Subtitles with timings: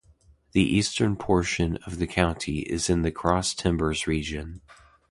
[0.53, 4.63] The eastern portion of the county is in the Cross Timbers region.